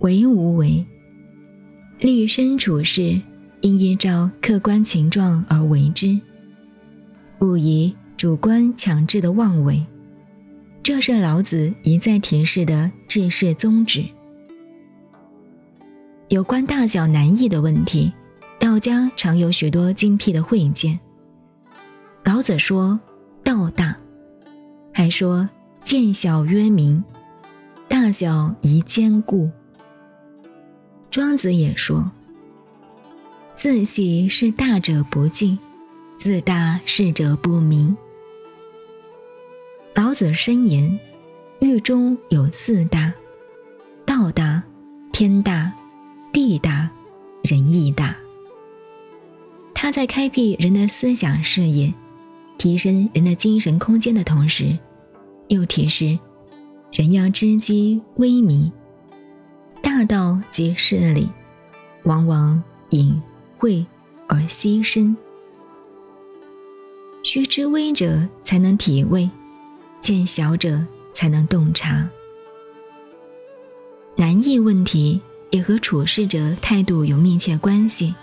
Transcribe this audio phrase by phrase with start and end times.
[0.00, 0.84] 为无为，
[1.98, 3.20] 立身处世
[3.62, 6.20] 应依照客观情状而为之，
[7.40, 9.84] 勿以主观强制的妄为。
[10.82, 14.04] 这是老子一再提示的治世宗旨。
[16.28, 18.12] 有关大小难易的问题，
[18.58, 21.00] 道家常有许多精辟的会见。
[22.24, 23.00] 老子说
[23.42, 23.96] ：“道大。”
[24.92, 25.48] 还说
[25.82, 27.02] ：“见小曰明，
[27.88, 29.50] 大小宜兼顾。”
[31.14, 32.10] 庄子也说
[33.54, 35.56] ：“自喜是大者不敬，
[36.16, 37.96] 自大事者不明。”
[39.94, 40.98] 老子深言
[41.62, 43.12] ：“狱中有四大：
[44.04, 44.60] 道大、
[45.12, 45.72] 天大、
[46.32, 46.90] 地大、
[47.44, 48.16] 人义大。”
[49.72, 51.94] 他在开辟人的思想视野、
[52.58, 54.76] 提升人的精神空间的同时，
[55.46, 56.18] 又提示
[56.90, 58.72] 人要知机微明。
[60.06, 61.28] 道即事理，
[62.04, 63.20] 往往隐
[63.56, 63.84] 晦
[64.28, 65.16] 而稀深。
[67.22, 69.28] 须知微者才能体味，
[70.00, 72.08] 见小者才能洞察。
[74.16, 75.20] 难易问题
[75.50, 78.14] 也和处事者态度有密切关系。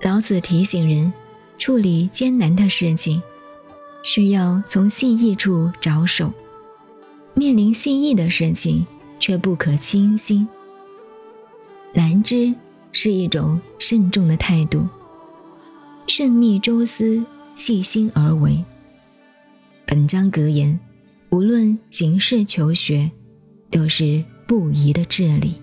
[0.00, 1.12] 老子提醒人，
[1.58, 3.22] 处理艰难的事情，
[4.02, 6.32] 需要从细易处着手。
[7.34, 8.86] 面临细易的事情。
[9.30, 10.44] 却不可轻心。
[11.94, 12.52] 难之
[12.90, 14.88] 是一种慎重的态度，
[16.08, 18.58] 慎密周思，细心而为。
[19.86, 20.76] 本章格言：
[21.28, 23.08] 无论行事求学，
[23.70, 25.62] 都是不移的治理。